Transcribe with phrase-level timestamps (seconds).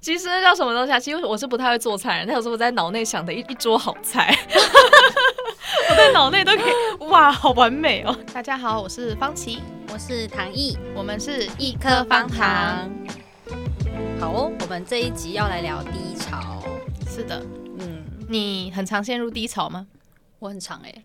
[0.00, 0.98] 其实那叫什么东西啊？
[0.98, 4.36] 其实我是不太会做菜，但有时候我在脑内想的一一桌好菜，
[5.90, 8.16] 我在脑内都可以哇，好完美哦！
[8.32, 9.60] 大家好，我是方琦，
[9.92, 12.90] 我是唐毅，我们是一颗方糖。
[14.20, 16.62] 好哦，我们这一集要来聊低潮。
[17.08, 17.44] 是的，
[17.78, 19.86] 嗯，你很常陷入低潮吗？
[20.38, 21.04] 我很常哎、欸。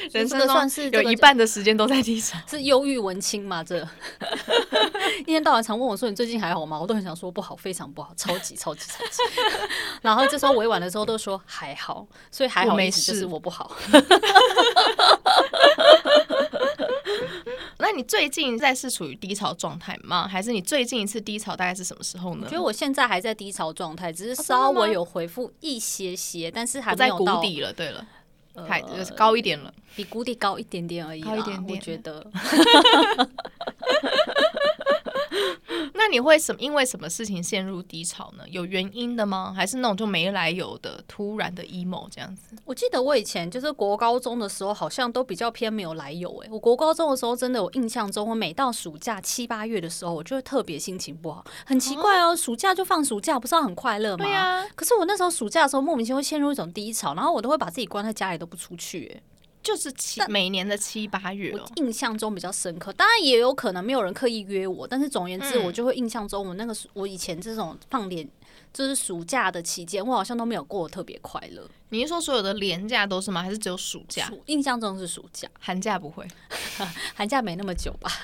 [0.12, 3.62] 人生算是有一半的时间都在低潮， 是忧郁文青吗？
[3.62, 3.86] 这
[5.20, 9.22] 一天到晚常问我说：“你最近还好吗？”我都很想说不好，非常不好，超级超级超级。
[10.02, 13.76] 然后这时候委婉的时候都说还好，所以还好没事，就是我不好。
[17.78, 20.28] 那你最近在是处于低潮状态吗？
[20.28, 22.42] 还是你最近一次低潮大概是什么时候呢？
[22.44, 27.72] 我觉得我现在还在低潮状态，只是稍微有回复一些些，但是还没有到谷底了。
[27.72, 28.06] 对了。
[28.66, 32.26] 太就是高一点了，比谷底高一点点而已，高一点点，我觉得。
[35.94, 36.60] 那你会什么？
[36.60, 38.44] 因为什么事情陷入低潮呢？
[38.48, 39.52] 有原因的吗？
[39.54, 42.56] 还是那种就没来由的、突然的 emo 这样子？
[42.64, 46.36] 我记得我以前就是国高中的时候，好像都比较偏没有来由。
[46.44, 51.44] 哎，我国高中的时候，真的，我印象中，我每到暑假七八月的时候，我就会特别心情不好。
[51.64, 54.24] 很奇怪哦，暑假就放暑假，不是要很快乐吗？
[54.24, 54.66] 对呀。
[54.74, 59.12] 可是我那时候暑假的时候，莫名其妙陷入一种低潮，然后我都会把自己关在家里，都不出去。
[59.14, 59.22] 哎。
[59.62, 62.92] 就是七每年的七八月，我印象中比较深刻。
[62.92, 68.26] 当然也有可能没有人刻意约我，但是总而言之，我就会印象中我那个我以前这种放年
[68.72, 71.68] 就是暑假的期间，我好像都没有过得特别快乐。
[71.90, 73.42] 你是说所有的连假都是吗？
[73.42, 74.30] 还是只有暑假？
[74.46, 76.26] 印象中是暑假，寒假不会，
[77.14, 78.10] 寒假没那么久吧。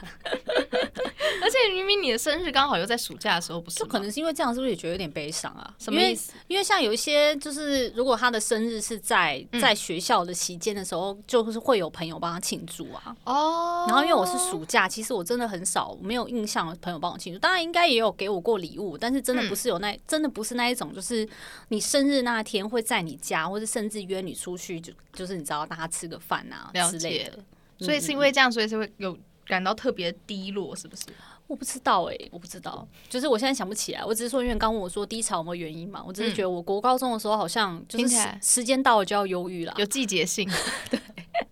[1.42, 3.78] 而且明明你的生日刚好又在暑假的时候，不是？
[3.78, 5.72] 就可能是因为这样，是不是也觉得有点悲伤啊？
[5.78, 6.32] 什么意思？
[6.48, 13.14] 因为，像有一些，就是如果他的生日是在在学校的期间的时候，嗯、就是会有朋友帮他庆祝啊。
[13.24, 13.84] 哦。
[13.86, 17.38] 然后因为我是暑假，其实我真的很少没有印象的朋友帮我庆祝。
[17.38, 21.28] 当然应该也有给我过礼物，但是真的不是有那、嗯、真的不是那一种，就是
[21.68, 27.38] 你生日那天会在你家，或者甚至约你出去，就就是你知道大家吃个饭啊之类的。
[27.78, 29.16] 所以是因为这样，所以是会有
[29.46, 31.06] 感到特别低落，是不是？
[31.46, 34.04] 我不知道哎、欸，我不知道，就是我现在想不起来。
[34.04, 40.46] 我只是说，因为刚问我说低潮有没有原因嘛，我只是觉得我国高中的时候好像就是时间到了就要忧郁了，有季节性。
[40.90, 41.00] 对，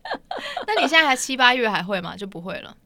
[0.69, 2.15] 那你现在还七八月还会吗？
[2.15, 2.77] 就不会了。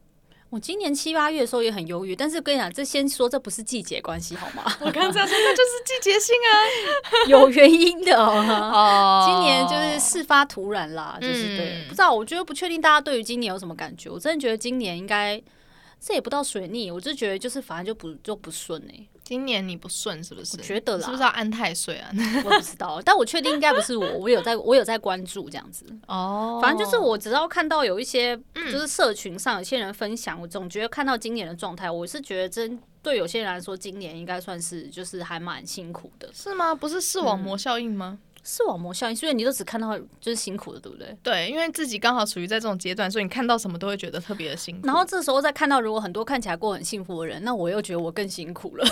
[0.49, 4.63] 我今年七八月的时候也很忧郁，但是跟你讲，这先说这不是季节关系好吗？
[4.81, 6.51] 我刚才说那就是季节性啊，
[7.29, 9.25] 有原因的 哦。
[9.27, 12.11] 今年就是事发突然啦，就是对，不知道。
[12.11, 14.09] 我觉得不确定大家对于今年有什么感觉。
[14.09, 15.41] 我真的觉得今年应该。
[16.01, 19.09] 这也不到水逆，我就觉得就是反正就不就不顺哎、欸。
[19.29, 20.57] 今年你不顺是不是？
[20.57, 22.09] 我觉得啦，是不是要安太岁啊？
[22.43, 25.85] 我不知道，但我确定应该不是我，我有在我有在关注这样子。
[26.07, 36.73] 哦，反正就是我只要看到有一些就是社群上有些人分享，嗯、我总觉得看到今年的状态，我是觉得真对有些人来说，今年应该算是就是还蛮辛苦的，是吗？
[36.73, 38.17] 不是视网膜效应吗？
[38.17, 41.17] 嗯视网膜效应，所以你都只看到就是辛苦的，对不对？
[41.21, 44.87] 对，因为自己刚好处于在这种阶段，所以你看到什么都会觉得特别的辛苦。
[44.87, 48.85] 然后这时候再看到如果很多看起来过很幸福的人，那我又觉得我更辛苦了。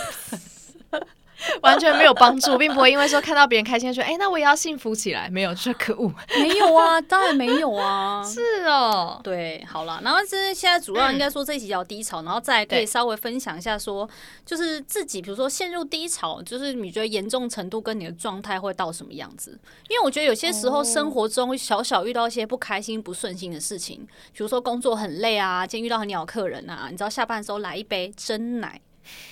[1.64, 5.30] 完全没有帮助，并不会因为说看到别人开心说，哎、欸，那我也要幸福起来。
[5.30, 8.24] 没有，就是可恶，没有啊，当然没有啊。
[8.26, 14.10] 是哦，对，好了，然后这现在主要应该说这一集叫低潮，然后再可以稍微分享一下说，
[14.46, 19.60] 就是自己比如说陷入低潮，就是你觉得严重程度跟你的状态会到什么样子？
[19.90, 28.80] 因为我觉得有些时候生活中小小遇到一些不开心、不顺心的事情，比如说工作很累啊，今天遇到很鸟客人啊，你知道下班的时候来一杯真奶。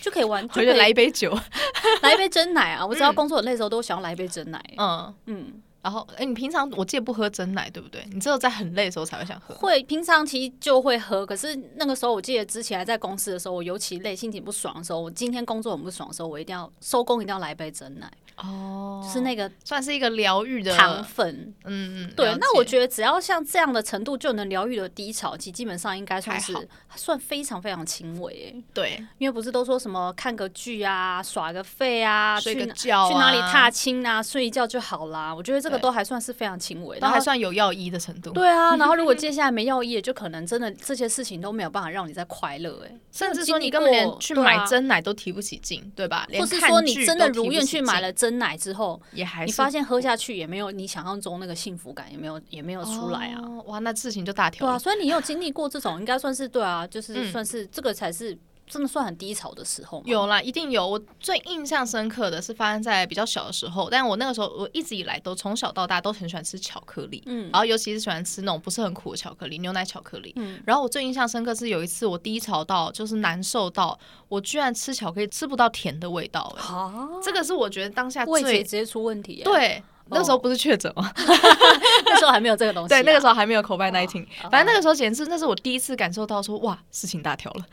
[0.02, 1.38] 就可以玩，就可以来一杯酒，
[2.02, 2.86] 来一杯真奶啊！
[2.86, 4.62] 我知道工作很累的时候，都想要来一杯真奶。
[4.78, 5.54] 嗯嗯，
[5.86, 8.04] 然后哎、欸，你平常我记得不喝真奶，对不对？
[8.12, 9.54] 你只有在很累的时候才会想喝。
[9.54, 18.12] 会，平常其实就会喝，可是那个时候我记得之前还在公司的时候，我尤其累、心情不爽的时候，我今天工作很不爽的时候，我一定要收工，一定要来一杯真奶。
[18.38, 22.36] 哦，就是那个算是一个疗愈的糖粉，嗯嗯，对。
[22.38, 28.64] 那我觉得只要像这样的程度就能疗愈的低潮，期基本上应该算是算非常非常轻微诶。
[28.74, 35.34] 对，因为不是都说什么看个剧啊、耍个废啊、睡个觉、去哪里踏青啊、睡一觉就好啦。
[35.34, 38.32] 我觉得这个都还算是非常轻微，都还算有药医的程度。
[38.32, 42.98] 对啊， 然后如果接下来没药医，就可能真的这些事情都没有办法让你再快乐诶。
[43.12, 46.28] 甚至说你根本连去买真奶都提不起劲，对吧？
[46.38, 49.02] 或是说你真的如愿去买了真奶之后。
[49.12, 53.42] 也还是你发现喝下去也没有你想象中那个幸福感，也没有也没有出来啊！
[53.66, 54.74] 哇，那事情就大条了。
[54.74, 60.04] 对啊，所以你有经历过这种，应该算是对啊，就是算是这个才是真的算很低潮的时候吗？
[60.08, 60.86] 有啦，一定有。
[60.88, 73.98] 我最印象深刻的是发生在比较小的时候，但我那个时候我一直以来都从小到大都很喜欢吃巧克力，嗯，然后尤其是喜欢吃那种不是很苦的巧克力，牛奶巧克力，嗯，然后我最印象深刻是有一次我低潮到就是难受到
[74.28, 79.84] 我居然吃巧克力吃不到甜的味道，哎，啊，这个是我觉得当下味觉直接出问题，对。
[80.10, 81.12] 那时候不是确诊吗？
[82.06, 82.90] 那时候还没有这个东西。
[82.90, 84.26] 对，那个时候还没有 COVID-19。
[84.52, 87.66] 反正那个时候简直那是我第一次感受到说，哇，事情大条了。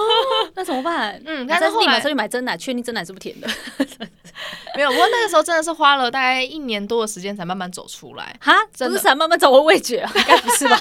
[0.54, 1.20] 那怎么办？
[1.26, 3.48] 嗯，但是立马去买真奶，确定真奶是不是甜的？
[4.76, 8.34] 没有，不过那个时候真的是花了大概一年多的时间才慢慢走出来。
[8.40, 10.08] 哈，真的是才慢慢找回味觉？
[10.14, 10.80] 应该不是吧？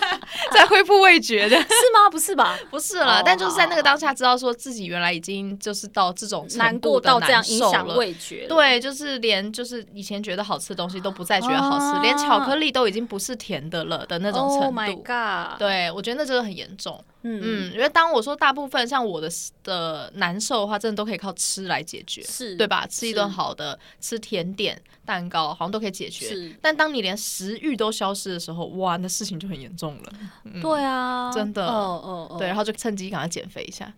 [0.52, 1.58] 在恢复味觉的？
[1.58, 2.10] 是吗？
[2.12, 2.58] 不是吧？
[2.70, 3.22] 不是了。
[3.26, 8.46] 但就是在那个当下，知道说自己原来已经就是到这种难过到这样影响味觉。
[8.48, 10.99] 对，就是连就是以前觉得好吃的东西。
[11.00, 14.66] 都不再觉得好吃，啊、连巧克力都已经不是甜的了的那种程度。
[14.66, 15.60] Oh my god！
[15.60, 17.04] 对，我觉得那真的很严重。
[17.22, 19.30] 嗯嗯，因为当我说大部分像我的
[19.64, 22.88] 的难受的话，真的都可以靠吃来解决，是对吧？
[22.88, 26.56] 吃一顿好的，吃甜点、蛋糕，好像都可以解决。
[26.62, 30.14] 但当你连食欲都消失的时候，哇，那事情就很严重了。
[30.46, 31.68] 嗯、对啊，真的。
[31.68, 32.38] 哦哦哦。
[32.38, 33.92] 对，然后就趁机赶快减肥一下。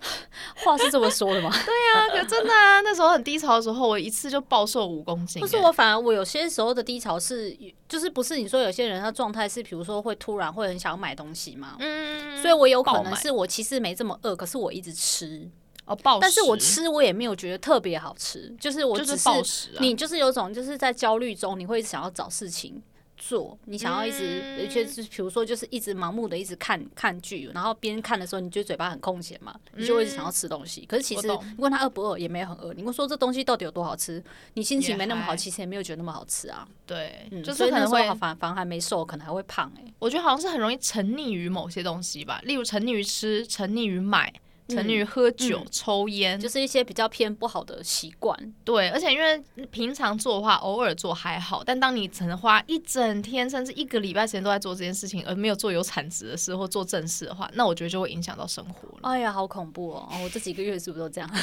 [0.64, 1.50] 话是这么说的吗？
[1.66, 5.40] 对呀、啊，可真的啊，那时候很低潮的时候，我一次就暴瘦五公斤。
[5.40, 7.56] 不是我，反而我有些时候的低潮是，
[7.88, 11.76] 就是不是你说有些人他状态是，比如说会突然会很想买东西嘛。
[11.78, 12.40] 嗯。
[12.40, 15.48] 所以我有可能是我其实没这么饿，可是我一直吃
[15.86, 19.78] 哦暴食，但是我吃我也没有觉得特别好吃，就是我只是，就是暴食、啊。
[19.80, 22.80] 你就是有种就是在焦虑中，你会想要找事情。
[23.18, 30.86] 做你想要一直，而且是比如说就是一直盲目的一直看看剧，然后边看的时候，你觉得嘴巴很空闲嘛，你就会一直想要吃东西。
[30.86, 32.72] 可是其实你问他饿不饿，也没有很饿。
[32.72, 34.22] 你问说这东西到底有多好吃，
[34.54, 36.66] 你心情没那么好，其实也没有觉得那么好吃啊。
[36.86, 39.84] 对，就是可能会反反而还没瘦，可能还会胖哎。
[39.98, 44.32] 我觉得好像是很容易沉溺于某些东西吧，例如沉溺于吃，沉溺于买。
[44.68, 48.54] 沉溺于喝酒、嗯、抽烟，就是一些比较偏不好的习惯。
[48.64, 59.00] 对，而且因为平常做的话，偶尔做还好，但当你可能花一整天甚至一个礼拜时间都在做这件事情，而没有做有产值的事或做正事的话，那我觉得就会影响到生活了。
[59.02, 60.08] 哎呀，好恐怖哦！
[60.10, 61.30] 哦我这几个月是不是都这样？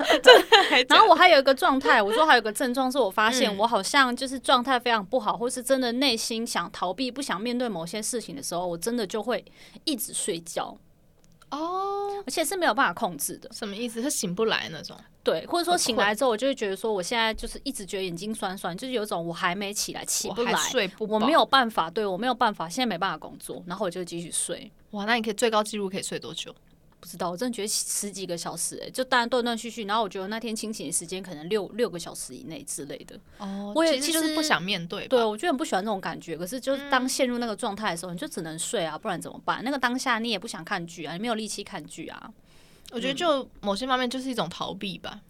[0.88, 9.44] 然后我还有一个状态，我说还有一个症状是我发现我好像就是状态非常不好，或是真的内心想逃避、不想面对某些事情的时候，我真的就会
[9.84, 10.76] 一直睡觉。
[11.50, 14.00] 哦，oh, 而且是没有办法控制的，什么意思？
[14.02, 14.96] 是醒不来那种？
[15.22, 24.70] 对，或者说醒来之后，我就会觉得说，我现在就是一直觉得眼睛酸酸，就是有种我还没起来，起不来，睡不，我没有办法，对，我没有办法，现在没办法工作，然后我就继续睡。
[24.92, 26.54] 哇，那你可以最高纪录可以睡多久？
[27.00, 29.84] 不知道，我真的觉得十几个小时哎、欸，就当然断断续续。
[29.84, 33.18] 然后我觉得那天清醒的时间可能六六个小时以内之类的。
[33.38, 35.08] 哦，我也其实是不想面对。
[35.08, 36.36] 对，我觉得很不喜欢这种感觉。
[36.36, 39.64] 可是就是当陷入那个状态的时候，你就只能睡啊，不然怎么办？
[39.64, 42.30] 那个当下你也不想看剧啊，你没有力气看剧啊。
[42.90, 45.20] 我觉得就某些方面就是一种逃避吧。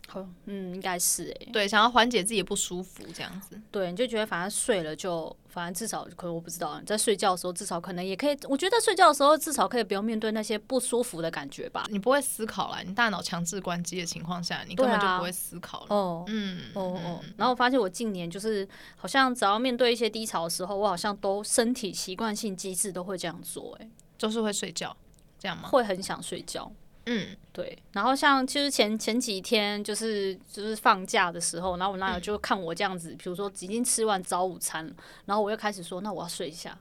[0.47, 3.61] 嗯，应该是哎、欸，对，想要缓解自己的不舒服这样子。
[3.71, 11.87] 对，你就觉得反正睡了就，反正至少可能我不知道，你在睡觉的时候至少可能也可以，我觉得睡觉的时候至少可以不用面对那些不舒服的感觉吧。
[11.91, 15.87] 你不会思考了，你大脑强制关机的情况下，你根本就不会思考了。
[15.95, 17.21] 哦，嗯，哦哦。
[17.37, 24.97] 然后我发现我近年就是好像只要面对一些低潮的时候，我好像都身体习惯性机制都会这样做、欸，哎，就是会睡觉，
[25.39, 25.69] 这样吗？
[25.69, 26.73] 会很想睡觉。
[27.13, 27.77] 嗯，对。
[27.93, 34.89] 然后像其实前前几天就是就是放假的时候，然后我男友就看我这样子，嗯、比如说已经吃完早午餐，
[35.25, 36.79] 然后我又开始说，那我要睡一下，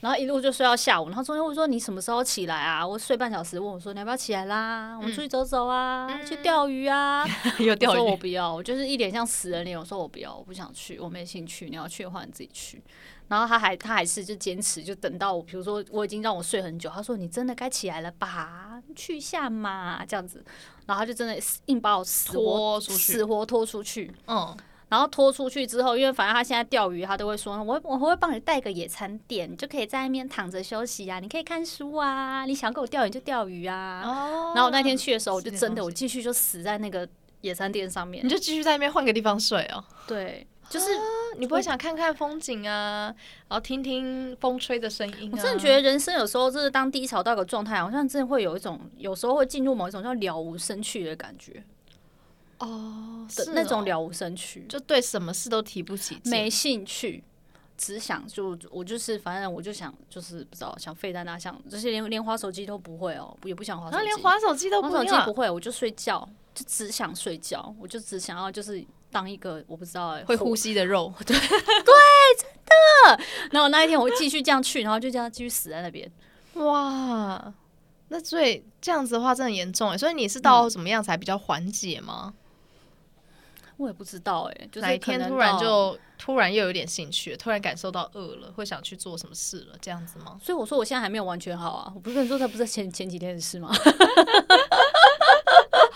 [0.00, 1.06] 然后一路就睡到下午。
[1.10, 2.84] 然后中间我说你什么时候起来啊？
[2.84, 4.96] 我睡半小时，问我说你要不要起来啦？
[4.96, 7.24] 我们出去走走啊，嗯、去钓鱼啊？
[7.60, 7.98] 有钓鱼？
[7.98, 9.78] 我说我不要，我就是一脸像死人脸。
[9.78, 11.70] 我说我不要，我不想去，我没兴趣。
[11.70, 12.82] 你要去的话，你自己去。
[13.32, 20.44] 然后他还他还是就坚持，就等到我，比如说我已经让我睡很久，他说你真的该起来了吧，去一下嘛，这样子，
[20.84, 24.54] 然后他就真的硬把我死活死活拖出去，嗯，
[24.90, 37.08] 然后拖出去之后，因为反正他现在钓鱼，他都会说，我我会帮你带个野餐垫，你就可以在那边躺着休息啊，你可以看书啊，你想跟我钓鱼就钓鱼啊，哦，然后我那天去的时候，我就真的我继续就死在那个
[37.40, 40.46] 野餐垫上面，你就继续在那边换个地方睡哦，对。
[40.72, 40.86] 就是
[41.38, 43.14] 你不会想看看风景啊，
[43.48, 45.32] 然后听听风吹的声音啊。
[45.32, 51.62] 我真的觉得人生有时候就是当低潮到一个状态，好像真的会有一种，有时候会进入某一种叫了无生趣的感觉。
[52.58, 57.22] 哦，是那种了无生趣，就对什么事都提不起劲，没兴趣，
[57.76, 68.84] 只想就我就是反正我就想就是不知道想废在那，想这些连连滑手机都不会哦，也不想滑手机，连滑手机都不会，滑手机不会，我就睡觉，就只想睡觉，我就只想要就是。
[69.12, 73.24] 当一个我不知道哎，会呼吸的肉， 对对，真的。
[73.50, 76.10] 然后那一天我会继续这样去，然后就这样继续死在那边。
[76.54, 77.52] 哇，
[78.08, 79.98] 那所以这样子的话，真的严重哎。
[79.98, 82.32] 所以你是到怎么样才比较缓解吗？
[83.82, 90.38] 我也不知道哎，就是哪一天突然就突然又有点兴趣，突然感受到饿了，会想去做什么事了，这样子吗？
[90.42, 93.70] 所以我说我现在还没有完全好啊，我不是跟你说他不是前前几天的事吗？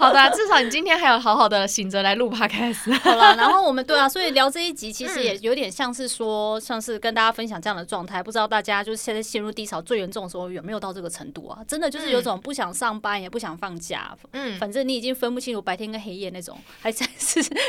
[0.06, 2.96] 好的、啊，至少你今天还有好好的醒着来录 podcast。
[3.02, 8.22] 好了，然后我们对啊， 所以聊这一集其实也有点像是说，像是跟大家分享这样的状态。
[8.22, 11.58] 不知道大家就是现在陷入低潮最严重的时候有没有到这个程度啊？
[11.66, 16.56] 真的就是有种不想上班也不想放假，嗯，反正你已经分不清楚白天跟黑夜那种。
[16.80, 17.04] 还是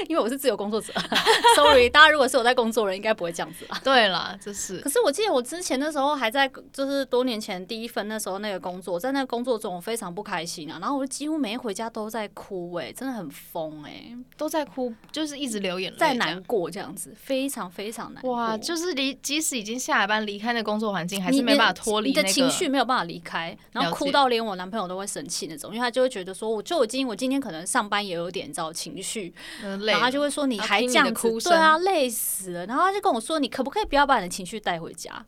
[0.07, 0.93] 因为我是自由工作者，
[1.55, 3.81] sorry，大家如果是有在工作的人，应该不会这样子啊。
[3.83, 4.77] 对了，就是。
[4.81, 12.93] 可是我记得我之前那时候还在，就是多年前第一份那时候那个工作，在那个工作中我非常不开心啊，然后我几乎每一回家都在哭哎、欸。
[12.93, 18.33] 真的很疯哎、欸，都在哭，就是一直流眼泪，在难过这样子，非常非常难过。
[18.33, 32.65] 哇，就是离即使已经下了班离开那工作环境，还是没办法脱离、那个、你，你的情绪没有办法离开，然后哭到连我男朋友都会生气那种，因为他就会觉得说，我就已经我今天可能上班也有点遭情绪，然后他就会说你还这样子，对啊，累死了。
[32.65, 35.25] 然后他就跟我说，你可不可以不要把你的情绪带回家？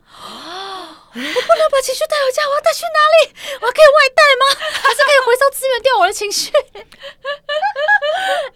[0.89, 3.34] 我不能把情绪带回家，我要带去哪里？
[3.62, 4.43] 我可以外带吗？
[4.84, 6.51] 还是可以回收资源掉我的情绪？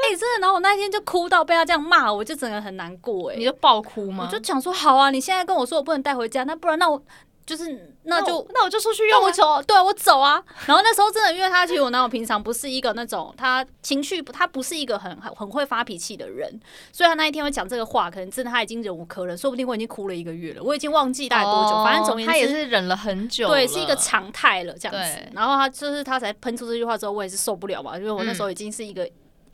[0.04, 3.36] 哎、欸，真的，然后我那一天就哭到被他这样骂，我就整个很难过、欸。
[3.36, 4.28] 哎，你就爆哭吗？
[4.28, 7.02] 我就想说，好啊，你现在跟我说我不能带回家，那不然那我。
[7.46, 10.42] 就是，那就那我，就出去用，我走，对我走啊。
[10.66, 16.60] 然后那时候真的，因为他其实我男友平常不是一个那种他情绪，他不是一个很很很会发脾气的人，
[16.92, 25.20] 所以他那一天会讲这个话，可能真的他已经忍无可忍，说不定我已经哭了一个月了，我已经忘记大概多久，哦、反正总言之，他也是忍了很久，对，是一个常态了这样子。
[25.34, 29.10] 然后他就是他才喷出这句话之后，我也是受不了嘛，因为我那时候已经是一个。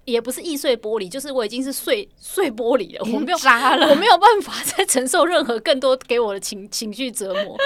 [0.09, 7.57] 也不是易碎玻璃，就是我已经是碎碎玻璃了，我没有渣了，我没有办法再承受任何更多给我的情 情绪折磨。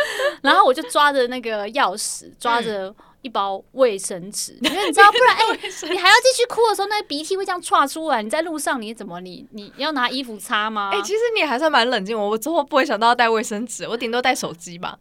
[0.41, 8.21] 然后我就抓着那个钥匙，抓着一包卫生纸，因为你知道， 不然哎、欸，你还要继续哭的时候，那个鼻涕会这样唰出来。
[8.21, 10.89] 你在路上你怎么你你要拿衣服擦吗？
[10.91, 12.19] 哎、欸，其实你还算蛮冷静。
[12.19, 14.97] 我我之后不会想到要带卫生纸，我顶多带手机吧，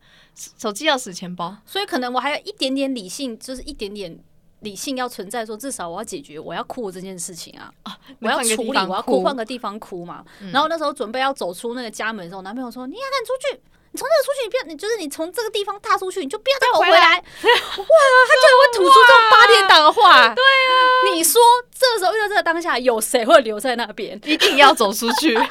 [0.59, 1.57] 手机钥匙钱包。
[1.67, 4.19] 所以可能我还有一点点理性，就是一点点。
[4.63, 7.73] 理性要存在，说至少我要解决我要哭这件事情啊！
[7.83, 10.25] 啊我要处理，我要哭，换个地方哭嘛。
[10.41, 13.63] 嗯、然后那时候准备要走出那个家门的时候，男朋友说：“你要赶紧出去，
[13.93, 16.93] 你从这个出去，你不要，你就是你从这个地方踏出去，你就不要再回来。
[16.93, 20.29] 回来”哇，他居然会吐出这种八点档的话！
[20.35, 21.41] 对啊，你说
[21.79, 24.19] 这时候遇到这个当下，有谁会留在那边？
[24.25, 25.39] 一定要走出去。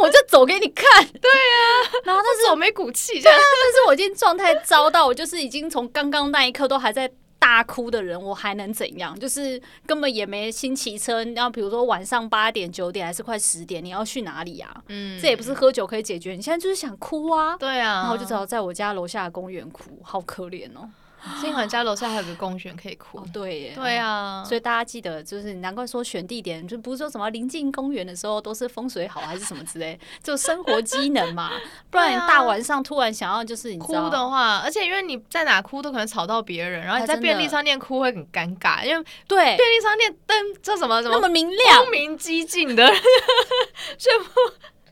[0.00, 9.18] 我就走给你看，对啊，然后但是我没骨气，对啊，但是我已经状态糟到，我就是已经从刚刚那一刻都还在大哭的人，我还能怎样？
[9.18, 14.82] 就是根本也没心骑车，然后比如说晚上八点九点还是快十点，你要去哪里啊？
[14.88, 20.88] 嗯，这也不是喝酒可以解决，你现在就是想哭啊，对啊，然后我就只好在我家楼下的公园哭，好可怜哦。
[21.40, 23.18] 幸好家楼下还有个公园可以哭。
[23.18, 31.52] 哦，对耶，对啊，所以大家记得，就是难怪说选地点，就不是说什么临近公园的时候都是风水好还是什么之类，就生活机能嘛，
[31.90, 42.86] 不然你大晚上突然想要就是你哭的话，而且因为你在哪哭都可能吵到别人，然后你在便利商店哭会很尴尬，因为对便利商店灯这什么什么那么明亮，光明激进的，
[43.98, 44.28] 全部。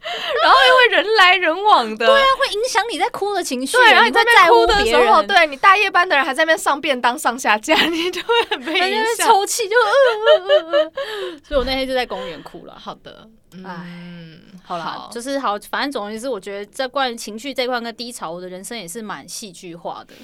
[0.42, 3.76] 然后又会人来人往的，对啊，会影响你在哭的情绪。
[3.76, 9.92] 对，然后你在在哭的时候，对你大夜班的人还在那边上便当、上下架，你就会很被影响，抽泣就呃
[10.26, 10.92] 呃呃呃。
[11.46, 12.78] 所以我那天就在公园哭了。
[12.78, 20.14] 好的，嗯，好了，就是好，反正总之是我觉得在关于情绪这块跟低潮，我的人生也是蛮戏剧化的。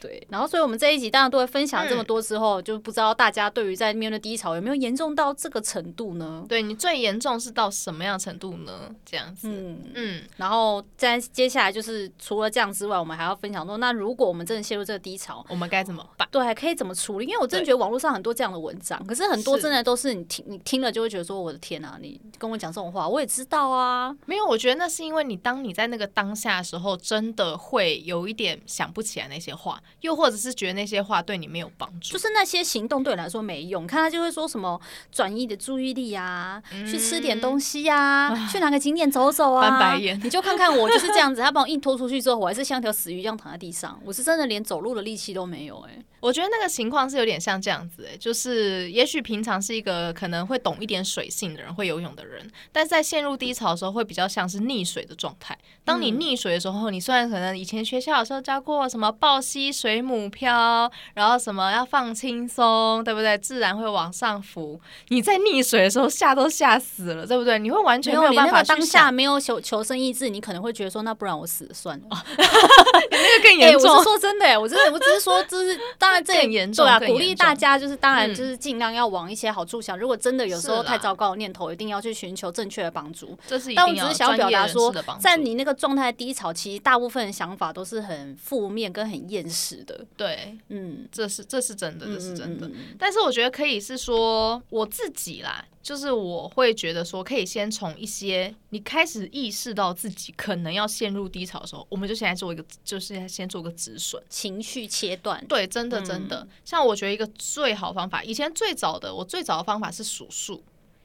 [0.00, 6.44] 对，然后所以我们这一集当然都会分享这么多之后，嗯、就不知道大家对于在面对低潮有没有严重到这个程度呢？
[6.48, 8.94] 对，你最严重是到什么样程度呢？
[9.04, 16.28] 这样子，嗯嗯，然后在接下来就是除了这样之外，我们还要分享说，那如果我们真的陷入这个低潮，我们该怎么办？
[16.30, 17.26] 对，还可以怎么处理？
[17.26, 24.14] 因为我真的觉得网络上很多这样的文章，可是很多真的都是你听你听了就会觉得说，我的天啊，你跟我讲这种话，我也知道啊。
[24.26, 30.78] 没有，我觉得那是因为你当你在那个当下的时候，真的会有一点想不起来那些话，又或者是觉得。
[30.78, 33.84] 那些话对你没有帮助，就是那些行动对你来说没用。
[33.84, 34.80] 看他就会说什么
[35.10, 39.68] 转移的注意力啊，嗯、去吃点东西啊，唉 去哪个景点走走啊。
[39.68, 41.40] 翻白眼，你就看看我就是这样子。
[41.40, 44.00] 他把我硬拖出去之后，我还是像条死鱼一样躺在地上。
[44.04, 46.04] 我是真的连走路的力气都没有哎、欸。
[46.20, 55.58] 我觉得那个情况是有点像这样子哎、欸，就是也许平常是一个可能会懂一点水性的人，会游泳的人，但是在陷入低潮的时候，会比较像是溺水的状态。
[55.84, 63.38] 当你溺水的时候，你虽然可能以前学校的时候教过什么抱膝水母漂，然后什么要放轻松，对不对？
[63.38, 64.80] 自然会往上浮。
[65.08, 67.58] 你在溺水的时候吓都吓死了，对不对？
[67.58, 72.06] 你会完全没有办法当下没有求求生意志，你可能会觉得说，那不然我死了算了。
[72.08, 73.82] 那个更严重。
[73.82, 79.96] 欸、我是说真的、欸，我真的我只是说，就是 当然这也严重，对啊，鼓励大家就是当然就是尽量要往一些好处想。
[79.96, 83.36] 嗯、如果真的有时候太糟糕的念头，一定要去寻求正确的帮助。
[83.46, 90.04] 这是一但我只是想要表达说，在你那个状态低潮期，大部分的想法都是很负面跟很厌世的。
[90.16, 92.66] 对，嗯，这是这是真的，这是真的。
[92.66, 95.64] 嗯嗯嗯，但是我觉得可以是说我自己啦。
[95.80, 105.42] 就是我会觉得说，可以先从一些你开始意识到自己可能要陷入低潮的时候，我们就现在做一个，就是先做个止损，情绪切断。
[105.46, 110.62] 对，真的真的，嗯、像我觉得一个最好方法，以前最早的我最早的方法是数数，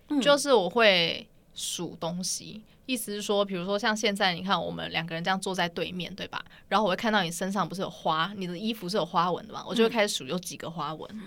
[0.09, 6.43] 嗯、就是我会数东西，意思是说，比如说像现在你看我们两个人这样坐在对面，对吧？
[6.67, 11.09] 然后我会看到你身上不是有花，你的衣服是有花纹的嘛，我就会开始数有几个花纹。
[11.13, 11.21] 嗯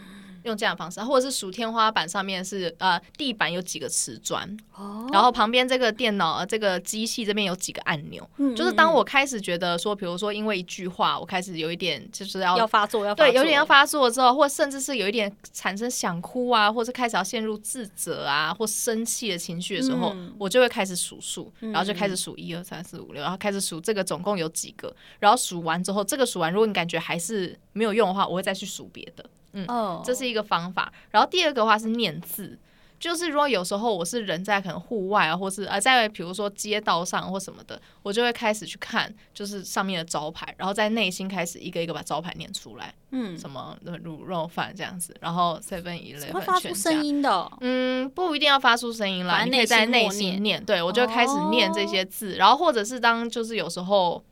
[0.47, 29.25] 用这样的方式，或者是数天花板上面是呃地板有几个瓷砖，哦、然后旁边这个电脑呃这个机器这边有几个按钮，嗯嗯嗯，就是当我开始觉得说，比如说因为一句话，我开始有一点就是要要发作，要对，有点要发作之后，或甚至是有一点产生想哭啊，或是开始要陷入自责啊或生气的情绪的时候，嗯、我就会开始数数，然后就开始数一二三四五六，然后开始数这个总共有几个，然后数完之后，这个数完，如果你感觉还是没有用的话，我会再去数别的。
[29.57, 30.05] 嗯，oh.
[30.05, 30.93] 这是一个方法。
[31.11, 32.59] 然后第二个话是念字，
[33.01, 42.95] 就是如果有时候我是人在可能户外啊，或是呃在比如说街道上或什么的，我就会开始去看，就是上面的招牌，然后在内心开始一个一个把招牌念出来。
[43.13, 47.51] 嗯，什么卤肉饭这样子，然后 seven eleven 会发出声音的。
[47.61, 50.63] 嗯，不一定要发出声音啦，你可以在内心念。
[50.63, 52.41] 对，我就开始念这些字，oh.
[52.41, 54.23] 然后或者是当就是有时候。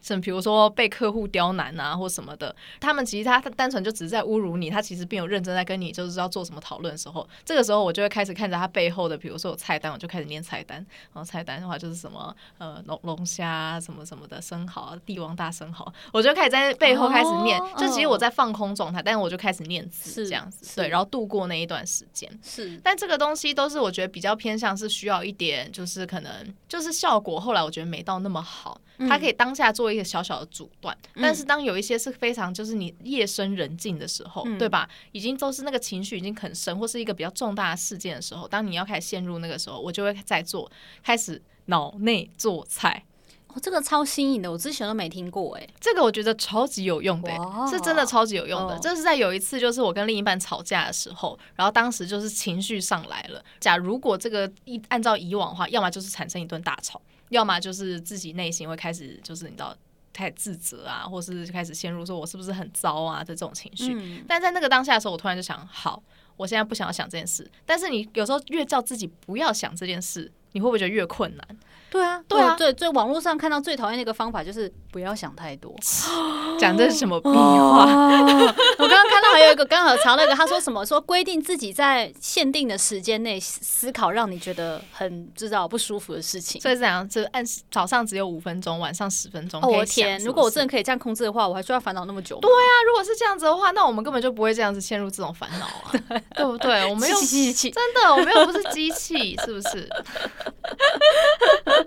[0.00, 10.78] 什么，比如说被客户刁难啊，或什么的，他们其实他单纯就只是在侮辱你，他其实并有认真在跟你就是要做什么讨论的时候，这个时候我就会开始看着他背后的，比如说有菜单，我就开始念菜单，
[11.12, 22.30] 然后菜单的话就是什么呃龙龙虾什么什么的生蚝，帝王大生蚝，我就开始在背后开始念，哦、就其实我在放空状态，但是我就开始念字这样子，对，然后度过那一段时间。
[22.42, 26.32] 是，但这个东西都是我觉得比较偏向是需要一点，就是可能
[26.68, 28.80] 就是效果，后来我觉得没到那么好。
[29.08, 34.88] 它可以当下做一个小小的阻断，嗯、但是当有一些是非常就是你夜深人静的时候，嗯、对吧？
[35.12, 40.70] 已经都是那个情绪已经很深，或是一个比较重大的事件的时候，当你要开始陷入那个时候，我就会在做
[41.02, 43.04] 开始脑内做菜。
[43.52, 45.68] 哦，这个超新颖的，我之前都没听过哎。
[45.80, 48.78] 这个我觉得超级有用的，哇是真的超级有用的。
[48.78, 53.44] 这、哦、是在有一次，就是我跟另一半吵架的时候，然后当时就是情绪上来了。
[53.58, 57.02] 假如果这个一按照以往的话，要么就是产生一顿大吵。
[57.30, 59.74] 要么就是自己内心会开始，就是你知道，
[60.12, 63.94] 开始自责啊，或是开始陷入说我是不是很糟啊的这种情绪。
[63.94, 66.02] 嗯、但在那个当下的时候，我突然就想，好，
[66.36, 67.50] 我现在不想要想这件事。
[67.64, 71.58] 但是你有时候越叫自己不要想这件事，你会不会觉得越困难？
[71.90, 75.74] 对啊，对啊，对，最，网络上看到最讨厌的一个方法就是不要想太多。
[76.58, 77.84] 讲这是什么屁话？
[78.78, 80.84] 我刚刚看到还有一个刚好查那个，他说什么？
[80.86, 86.60] 说规定自己在限定的时间内思考，让你觉得很知道不舒服的事情。
[86.60, 89.60] 所以这样，就按早上只有五分钟，晚上十分钟。
[89.62, 90.18] 哦，我天！
[90.20, 92.40] 如果我真的可以这样控制的话，我还需要烦恼那么久吗？
[92.42, 96.88] 对啊，如果是这样子的话，那我们根本就不会这样子陷入这种烦恼啊，对， 对不对？
[96.88, 99.88] 我们又真的，我们又不是机器，是不是？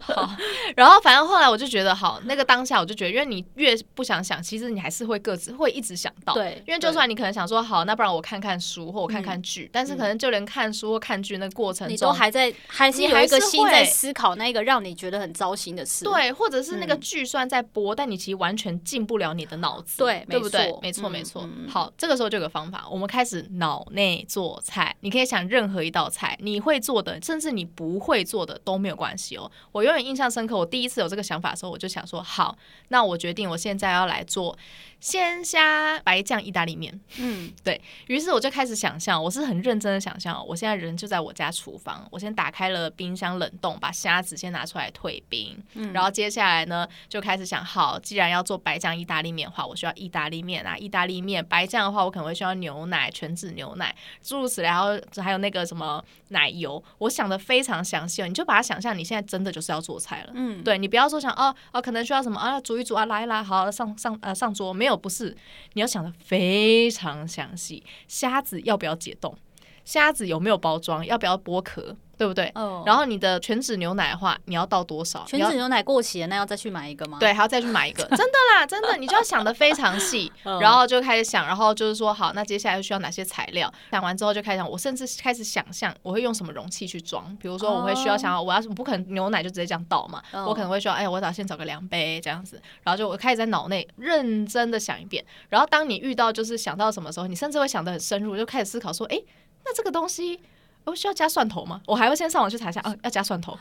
[0.00, 0.30] 好，
[0.76, 6.34] 然后反正后来我就觉得，好，那个当下我就觉得，因为你越不想想，其实你还是会各自会一直想到。
[6.34, 16.04] 对，因为就算你可能想说，好，那不然我看看书或我看看剧，嗯、但是可能就连看书或看剧那个过程中，你都还在，还是有一个心在思考那个让你觉得很糟心的事。
[16.04, 19.98] 对，或者是那个剧虽然在播，嗯、但你其实完全进不了你的脑子。
[19.98, 20.74] 对，对不对？
[20.82, 21.42] 没错，没错。
[21.42, 24.94] 嗯、好，这个时候就有个方法，我们开始脑内做菜。
[25.00, 29.50] 你可以想任何一道菜，你会做的，甚至你不会做的都没有关系哦。
[29.72, 32.56] 我永远印象深刻，我第一次有这个想法的时候，我就想说，好，
[32.88, 34.56] 那我决定，我现在要来做。
[35.04, 64.93] 鲜虾白酱意大利面，嗯，对，于是我就开始想象，我是很认真的想象，我现在人就在我家厨房，我先打开了冰箱冷冻，把虾子先拿出来退冰，嗯，然后接下来呢就开始想，好，既然要做白酱意大利面的话，我需要意大利面啊，意大利面白酱的话，我可能会需要牛奶，全脂牛奶，诸如此类，然后还有那个什么奶油，我想的非常详细，你就把它想象你现在真的就是要做菜了，嗯，对，你不要说想哦哦，可能需要什么啊，煮一煮啊，来来，好上上呃上桌，没有。
[64.96, 65.36] 不是，
[65.74, 67.82] 你要想的非常详细。
[68.08, 69.36] 虾子要不要解冻？
[69.84, 71.96] 虾子有没有包装，要不要剥壳。
[72.16, 72.48] 对不对？
[72.54, 72.84] 哦。
[72.86, 75.24] 然后你的全脂牛奶的话，你要倒多少？
[75.26, 77.18] 全脂牛奶过期了，那要再去买一个吗？
[77.18, 78.04] 对，还要再去买一个。
[78.16, 83.68] 真的啦，真的，你就要想得非常细， 然后就开始想，然后就是说，好，那接下来需要哪些材料？
[83.90, 87.36] 想完之后就开始想，我甚至开始想象我会用什么容器去装。
[87.40, 88.68] 比如说，我会需要想要，我要是？
[88.68, 90.22] 不可能牛奶就直接这样倒嘛。
[90.46, 92.62] 我可能会说，哎，我得先找个量杯这样子。
[92.84, 95.24] 然后就我开始在脑内认真的想一遍。
[95.48, 99.20] 然后当你遇到就是想到什么时候，你甚至会想得很深入，就开始思考说，哎，
[99.64, 100.40] 那这个东西。
[100.86, 101.80] 我需要加蒜头吗？
[101.86, 103.52] 我还会先上网去查一下，哦，要加蒜头。
[103.52, 103.58] 啊，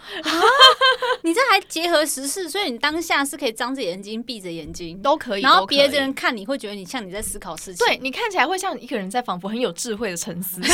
[1.24, 5.42] 你这还结合时事，所以你当下是可以张着眼睛、闭着眼睛都可以。
[5.42, 10.60] 然后别人看你会觉得你像你在思考事情，对，你看起来会像一个人在仿佛很有智慧的沉思。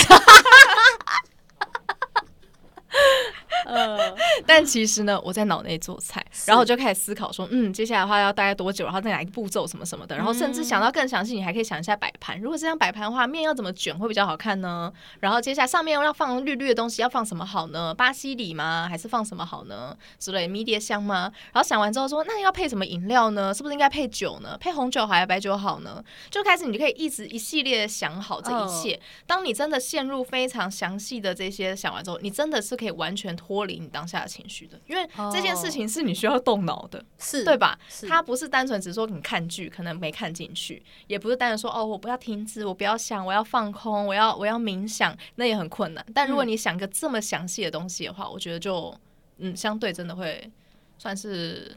[3.66, 12.40] 呃，但其实呢，我在脑内做菜，然后我就开始思考说，嗯，接下来的话要大概多久，然后再哪一个步骤什么什么的，然后甚至想到更详细，你还可以想一下摆盘。
[12.40, 14.92] 如果这样摆盘的话，面要怎么卷会比较好看呢？
[15.20, 17.94] 然后接下来上面要放绿绿的东西，要放什么好呢？
[17.94, 18.88] 巴西里吗？
[18.90, 19.96] 还是放什么好呢？
[20.20, 21.32] 之类迷迭香吗？
[21.54, 23.54] 然后想完之后说，那要配什么饮料呢？
[23.54, 24.58] 是不是应该配酒呢？
[24.60, 26.04] 配红酒还是白酒好呢？
[26.30, 29.00] 就开始你就可以一直一系列想好这一切。
[29.26, 37.78] 当你真的陷入非常详细的这些想完之后，你真的是可以完全脱离你当下的情绪的，因为这件事情是你需要动脑的，是对吧？
[38.08, 46.06] 它不是单纯只说你看剧可能没看进去，也不是单纯说哦，我不要停止，我不要想，我要放空，我要我要冥想，那也很困难。
[46.14, 48.96] 但如果你想个这么详细的东西的话，我觉得就
[49.38, 50.50] 嗯，相对真的会
[50.98, 51.76] 算是。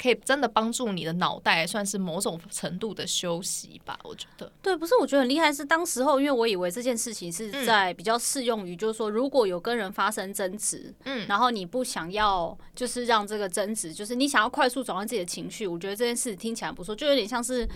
[0.00, 4.50] 可以真的帮助你的脑袋，算是某种程度的休息吧，我觉得。
[4.62, 5.52] 对，不是，我觉得很厉害。
[5.52, 17.68] 是当时候，因为我以为这件事情是在比较适用于，就是说，如果有跟人发生争执，嗯，然后你不想要，就是让这个争执，就是你想要快速转换自己的情绪，我觉得这件事听起来不错，就有点像是。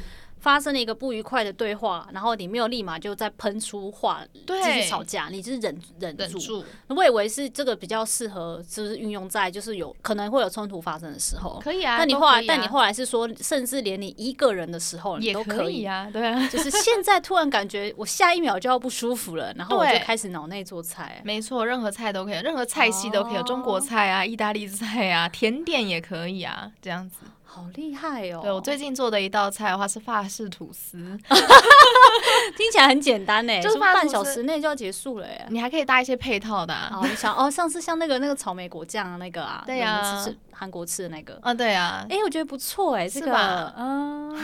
[0.43, 6.23] 发生了一个不愉快的对话，然后你没有立马就再喷出话，继续吵架，你就是忍忍住。
[6.23, 6.65] 忍住。
[6.89, 11.61] 我以为是这个比较适合，就是运用在就是有可能会有冲突发生的时候。
[11.63, 11.97] 可以啊。
[11.97, 16.11] 那你后来，啊、但你后来是说，甚至连你一个人的时候你都可以，可以啊。
[16.13, 16.47] 对啊。
[16.51, 21.23] 就是现在突然感觉我下一秒就要不舒服了，然后我就开始脑内做菜。
[21.25, 27.19] 没错，任何菜都可以，任何菜系都可以，有中国菜啊、意大利菜啊、甜点也可以啊，这样子。
[27.55, 28.41] 好厉害哦！
[28.41, 30.97] 对，我最近做的一道菜的话是法式吐司，
[32.57, 35.47] 听起来很简单呢，就是半小时内就要结束了耶。
[35.51, 44.35] 你还可以搭一些配套的，啊，你想哦，上次像那个那个草莓果酱那个啊，对呀，是韩国吃的那个啊，对呀，哎，我觉得不错哎，这个嗯，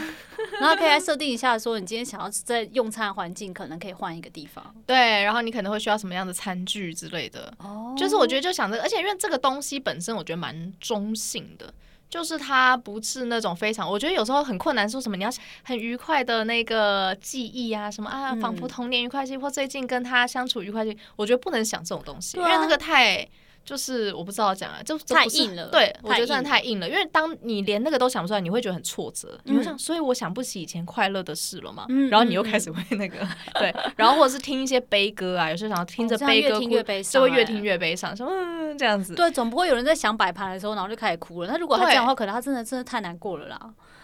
[0.61, 11.73] 然后可以来设定一下，说你今天想要在用餐环境可能可以换一个地方，对，然后你可能会需要什么样的餐具之类的，哦，就是我觉得就想着，而且因为这个东西本身我觉得蛮中性的。
[12.09, 14.89] 就是它不是那种非常，我觉得有时候很困难。
[14.89, 15.31] 说什么你要
[15.63, 23.29] 很愉快的那个记忆啊，什么啊，仿佛童年愉快记忆，或最近跟他相处愉快记忆，我觉得不能想这种东西，因为那个太。
[23.65, 25.69] 就是我不知道讲啊，就太硬了。
[25.69, 29.39] 对，我觉得真的太硬了，因为当你连那个都想不出来，你会觉得很挫折。
[29.45, 31.87] 你会想，所以我想不起以前快乐的事了嘛。
[32.11, 33.19] 然后你又开始会那个，
[33.61, 36.61] 对，然后或者是听一些悲歌啊，有时候想要听着悲歌哭，
[37.03, 39.15] 就会越听越悲伤，说嗯这样子。
[39.15, 41.49] 对，总不会有人在想摆盘的时候，然后就开始哭了。
[41.53, 43.59] 那如果他这样的话，可能他真的真的太难过了啦。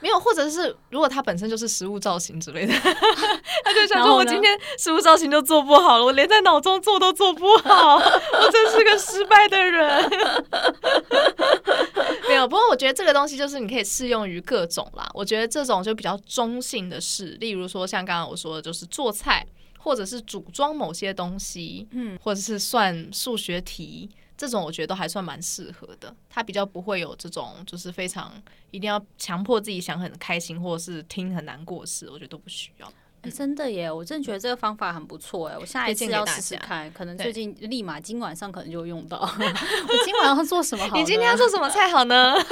[0.04, 2.74] 没有，或者是如果他本身就是食物造型之类的，
[3.64, 10.10] 他就想说，我今天食物造型都做不好了，我连在脑中做都做不好，我真是个失败的人。
[12.28, 15.08] 没有，不过我觉得这个东西就是你可以适用于各种啦。
[15.14, 19.46] 我觉得这种就比较中性的事，例如说像刚刚我说的，就是做菜，
[19.78, 24.10] 或者是组装某些东西，嗯，或者是算数学题。
[24.36, 28.32] 这种我觉得都还算蛮适合的，他比较不会有这种就是非常
[28.70, 32.92] 一定要强迫自己想很开心或者是听很难过的事，我觉得都不需要。
[33.32, 39.18] 真的耶，我真的觉得这个方法很不错哎，我 下一次要试试看，可能最近立马今晚上可能就会用到。
[39.24, 40.94] 我今晚要做什么好？
[40.94, 42.34] 你今天要做什么菜好呢？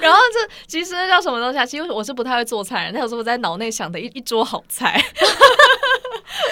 [0.00, 1.66] 然后这其实那叫什么东西啊？
[1.66, 5.02] 其实我是不太会做菜，但有时候我在脑内想的一一桌好菜。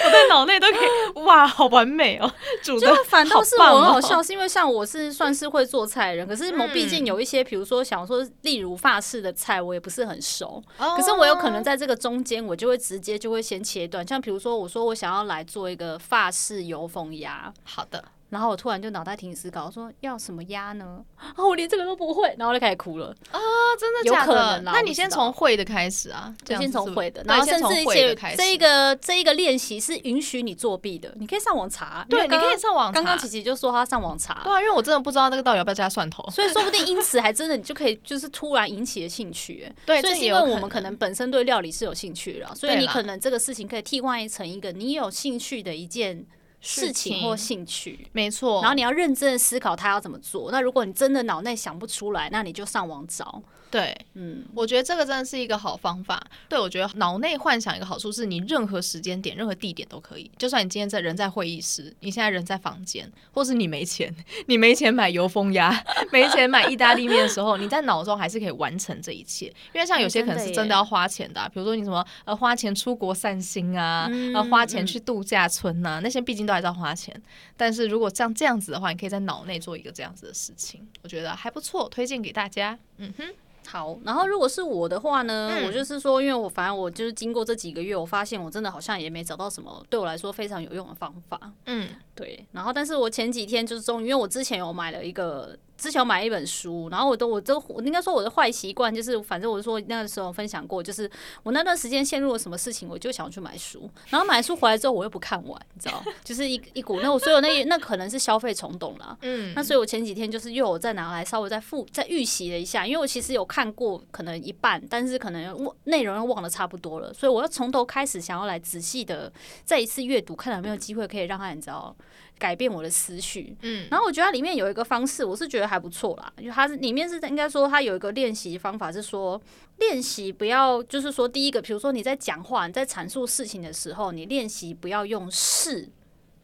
[0.05, 2.31] 我在脑内都可以哇，好完美哦！
[2.63, 10.63] 煮的、哦、反倒是我很好笑，是因为像我是算是会做菜的人，可是我毕竟有一些，比如说想说，例如法式的菜，我也不是很熟。
[10.77, 14.05] 可是我有可能在这个中间，我就会直接就会先切断。
[14.07, 18.03] 像比如说，我说我想要来做一个法式油封鸭，好的。
[18.35, 21.01] 然后我突然就脑袋停止思考，说要什么压呢？
[21.37, 23.39] 哦，我连这个都不会，然后就开始哭了啊！
[23.79, 24.61] 真的假的？
[24.61, 32.05] 那你先从会的开始啊，就先从会的，然后甚至一些这一个这一个练习是允许你作弊的，你可以上网查。
[32.09, 32.91] 对，你可以上网查。
[32.91, 39.71] 刚刚琪琪就说他上网查，对啊，因为我真的不知道那个到底要不要加蒜头，所以说不定因此还真的你就可以就是突然引起了兴趣。
[39.87, 46.25] 对，所以是因为我们可能本身对料理是有兴趣的，所以你可能这个事情可以替换成一个你有兴趣的一件。
[46.65, 48.61] 事情或兴趣，没错。
[48.61, 50.51] 然后你要认真的思考他要怎么做。
[50.51, 53.41] 那如果你真的脑内想不出来，那你就上网找。
[53.75, 56.25] 对，嗯，我觉得这个真的是一个好方法。
[56.47, 60.31] 对，我觉得脑内幻想一个好处是你任何时间点、任何地点都可以。
[60.37, 64.15] 就算你今天在人在会议室，你现在人在房间，或是你没钱，
[64.47, 65.77] 你没钱买油封鸭，
[66.09, 69.47] 没钱买意大利面的时候，你在脑中还是可以完成这一切。
[69.73, 77.13] 因为像有些可能是真的要花钱的，啊，比如说你什么呃花钱出国散心啊，呃花钱去度假村呐，啊，那些毕竟都还是要花钱。
[77.57, 82.77] 但是如果像这样子的话，你可以在脑内做一个这样子的事情，我觉得还不错，推荐给大家。
[82.97, 83.25] 嗯哼。
[83.67, 91.51] 好，然后如果是我的话呢，嗯、我就是说，因为我反正我就是经过这几个月，我发现我真的好像也没找到什么对我来说非常有用的方法。
[91.65, 92.47] 嗯，对。
[92.53, 95.55] 然后，但是我前几天就是终于，因为我之前有买了一个。
[95.77, 101.07] 之前我买一本书，然后我都我都我应该说我的坏习惯就是，反正我说那个时候分享过，就是
[101.43, 119.29] 我那段时间陷入了什么事情，我就想去买书，然后买书回来之后我又不看完，你知道，就是一一股那我所有那那可能是消费冲动了，嗯，那所以我前几天就是又有再拿来稍微再复再预习了一下，因为我其实有看过可能一半，但是可能忘内容又忘得差不多了，所以我要从头开始想要来仔细的
[119.65, 121.93] 再一次阅读，看有没有机会可以让他你知道。
[122.37, 126.33] 改变我的思绪，嗯，然后我觉得它里面有一个方式，我是觉得还不错啦。
[126.41, 129.41] 就它是里面是应该说它有一个练习方法，是说
[129.77, 135.89] 练习不要，就是说第一个，比如说你在讲话、你在阐述事情的时候，你练习不要用是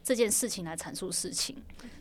[0.02, 1.56] 这件事情来阐述事情，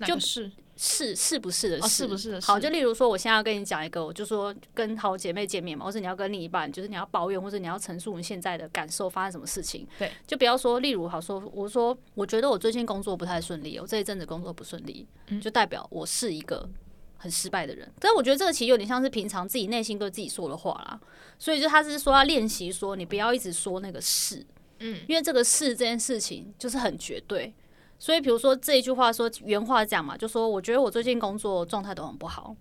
[0.05, 0.51] 就是。
[0.83, 2.41] 是是不是的是，哦、是不是的？
[2.41, 9.87] 好，就例如说，我现在要跟你讲一个，我就说跟好姐妹见面嘛，或者你要跟另一半，就是你要抱怨，或者你要陈述你现在的感受，发生什么事情。
[9.99, 15.07] 对，就不要说，例如好说，我说我觉得我最近工作不太顺利，我这一阵子工作不顺利，
[15.39, 16.67] 就代表我是一个
[17.15, 17.87] 很失败的人。
[17.87, 20.99] 嗯、但是我觉得这个其实有点像是平常自己内心对自己说的话啦，
[21.37, 24.43] 所以就他是说要练习说，你不要一直说那个是，
[24.79, 27.53] 嗯，因为这个是这件事情就是很绝对。
[28.01, 32.55] 所以，比如说这一句话说原话讲嘛，就说我觉得我最近工作状态都很不好，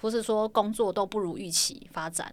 [0.00, 2.32] 或是说工作都不如预期发展，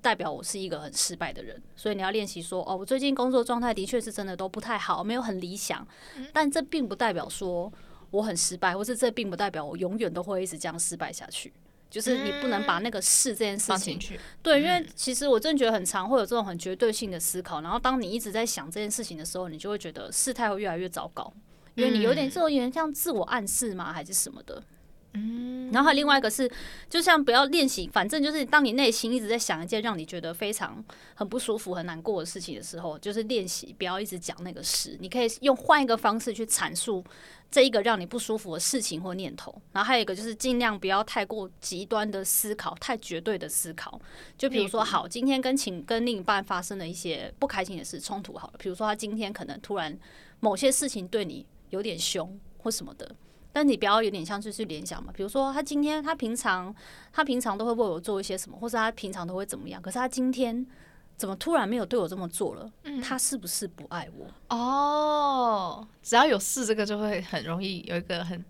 [0.00, 1.60] 代表我是一个很失败的人。
[1.74, 5.84] 所以你要练习说，哦，我最近工作状态的确是真的都不太好，没有很理想，
[6.32, 7.72] 但这并不代表说
[8.12, 11.52] 我很失败，或是这并不代表我永远都会一直这样失败下去。
[11.90, 13.98] 就是你不能把那个事这件事情，
[14.42, 21.32] 对，因为其实我真的觉得很常会有这种很绝对性的思考，然后当你一直在想这件事情的时候，你就会觉得事态会越来越糟糕。
[21.74, 23.92] 因为你有点这种有点像自我暗示吗？
[23.92, 24.62] 还是什么的？
[25.16, 26.50] 嗯，然后还有另外一个是，
[26.90, 30.84] 就像不要练习，反正就是当你内心一直在想一件让你觉得非常
[31.14, 37.04] 很不舒服、很难过的事情的时候，就是练习不要一直讲那个事，你可以用换一个方式去阐述
[37.48, 39.54] 这一个让你不舒服的事情或念头。
[39.70, 44.00] 然后还有一个就是尽量不要太过极端的思考，太绝对的思考。
[44.36, 49.96] 就比如说，好，今天跟情跟另一半发生了一些不开心的事、冲突，好了，比如说他今天可能突然
[50.40, 51.46] 某些事情对你。
[51.74, 53.14] 有点凶或什么的，
[53.52, 55.12] 但你不要有点像是去联想嘛。
[55.14, 56.74] 比如说，他今天他平常
[57.12, 59.82] 他平常都会为我做一些什么，或是他平常都会怎么样？
[59.82, 60.64] 可是他今天
[61.16, 62.70] 怎么突然没有对我这么做了？
[62.84, 64.56] 嗯，他是不是不爱我？
[64.56, 68.44] 哦，只要有事，这个就会很容易有一个很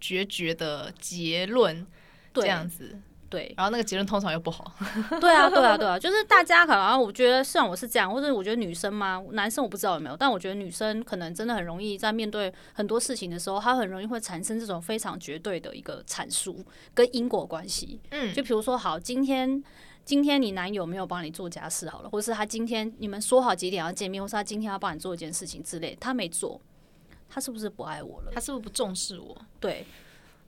[0.00, 1.86] 决绝的结论，
[2.34, 2.98] 这样子。
[3.32, 4.70] 对，然后那个结论通常又不好。
[5.18, 17.98] 对啊，对啊，对啊，就是大家可能我觉得，虽然我是这样，或者我觉得女生嘛，男生我不知道有没有，但我觉得女生可能真的很容易在面对很多事情的时候，她很容易会产生这种非常绝对的一个阐述跟因果关系。
[18.10, 19.64] 嗯，就比如说，好，今天
[20.04, 26.60] 今天你男友没有帮你做家事好了，或是他今天你们说好几点要见面，或是他今天要帮你做一件事情之类，他没做，
[27.30, 28.32] 他是不是不爱我了？
[28.34, 29.34] 他是不是不重视我？
[29.58, 29.86] 对。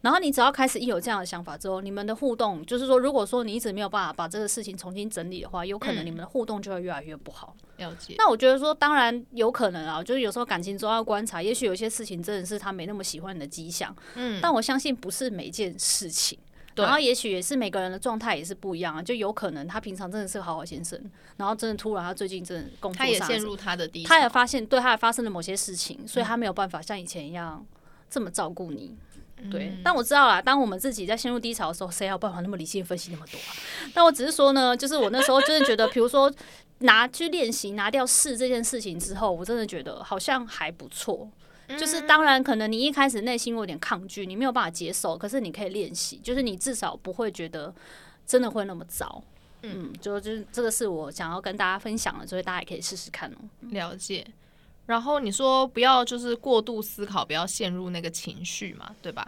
[0.04, 7.56] 然后你只要开始一有这样的想法之后，你们的互动就是说，如果说你一直没有办法把这个事情重新整理的话，有可能你们的互动就会越来越不好。
[7.78, 8.14] 了解。
[8.18, 13.96] 那我觉得说，当然有可能啊，就是有时候感情中要观察，也许有些事情真的是他没那么喜欢你的迹象。
[14.16, 14.38] 嗯。
[14.42, 16.38] 但我相信不是每件事情。
[16.74, 21.00] 然后也许也是每个人的状态也是不一样啊，就有可能他平常真的是个好好先生，
[21.38, 27.64] 然后真的突然他最近真的工作也陷入他的低，他也发现对他也发生了某些事情，所以他没有办法像以前一样
[28.10, 28.94] 这么照顾你。
[29.50, 30.40] 对，但我知道啦。
[30.40, 33.52] 当我们自己在陷入低潮的时候，谁有办法那么理性分析那么多啊？
[33.92, 36.32] 但我只是说呢，就是我那时候真的觉得，比如说
[36.78, 41.28] 拿去练习拿掉“试”这件事情之后，我真的觉得好像还不错。
[41.78, 47.74] 就是当然可能你一开始内心有点抗拒，你没有办法接受，可是你可以练习，就是你至少不会觉得
[48.26, 49.22] 真的会那么糟。
[49.62, 53.36] 嗯，就就这个是我想要跟大家分享的，所以大家也可以试试看哦。
[53.70, 54.26] 了解。
[54.86, 59.26] 然后你说不要就是过度思考，不要陷入那个情绪嘛，对吧？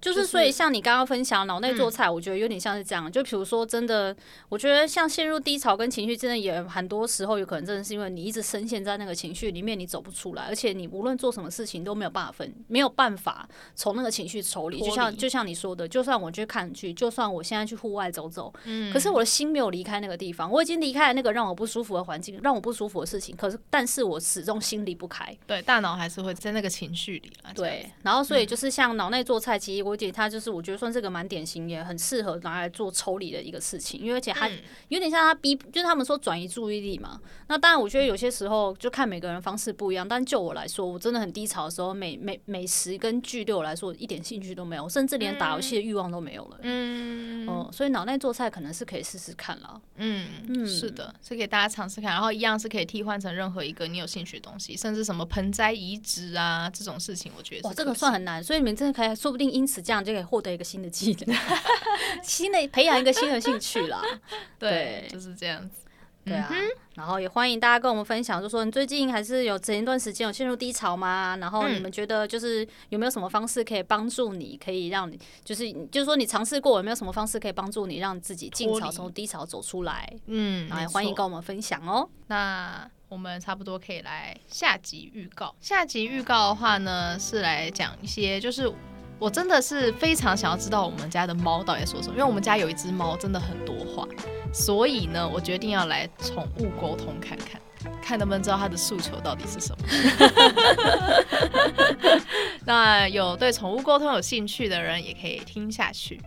[0.00, 3.10] 就是，所以像你刚刚分享脑内做菜，我觉得有点像是这样。
[3.10, 4.14] 就比如说，真的，
[4.48, 14.80] 我觉得像陷入低潮跟情绪，真的也很多时候有可能真的是因为你一直深陷在那个情绪里面，你走不出来，而且你无论做什么事情都没有办法分，没有办法从那个情绪抽离。
[14.80, 18.52] 就像就像你说的，就算我去看剧，就算我现在去户外走走，
[18.92, 23.34] 可是我的心没有离开那个地方，我已经离开了那个让我不舒服的环境，让我不舒服的事情。
[23.34, 25.36] 可是，但是我始终心离不开。
[25.46, 27.32] 对，大脑还是会在那个情绪里。
[27.54, 30.76] 对，然后所以就是像脑内做菜，其实我姐她就是我觉得。
[30.76, 34.46] 算是个蛮典型，也很适合拿来做抽离的一个事情，因为而且她
[34.88, 37.18] 有点像她逼，就是他们说转移注意力嘛。
[37.48, 40.06] 那当然，我觉得有些时候就看每个人方式不一样。
[40.06, 46.58] 但就我来说，我真的很低潮的时候，美美美食跟剧对我来说一点兴趣都没有，甚至连打游戏的欲望都没有了。
[46.60, 49.80] 嗯，哦，所以脑内做菜可能是可以试试看了。
[49.96, 60.66] 嗯嗯，是的，是给大家尝试看，然后一样是可以替换成任何一个你有兴趣的东西，甚至什么盆栽移植啊这种事情，我觉得哇，这个算很难，所以你们真的可以，说不定因此这样就可以获得一个。
[60.66, 61.36] 新的技能，
[62.24, 64.02] 新的培养一个新的兴趣啦。
[64.58, 65.82] 对，就是这样子。
[66.24, 66.52] 对啊，
[66.96, 71.36] 然后也欢迎大家跟我们分享，就说你最近还是有前一段时间有陷入低潮吗？
[71.40, 80.12] 然后你们觉得就是有没有什么方式可以帮助你，可以让你就是就是说你尝试过有没有什么方式可以帮助你让自己尽早从低潮走出来？
[80.26, 82.08] 嗯，然后也欢迎跟我们分享哦。
[82.26, 85.54] 那我们差不多可以来下集预告。
[85.60, 88.68] 下集预告的话呢，是来讲一些就是。
[89.18, 94.06] 我真的是非常想要知道我们家的猫到底在说什么，因为我们家有一只猫真的很多话，
[94.52, 97.60] 所以呢，我决定要来宠物沟通看看，
[98.02, 99.86] 看能不能知道它的诉求到底是什么。
[102.66, 106.20] 那有对宠物沟通有兴趣的人也可以听下去。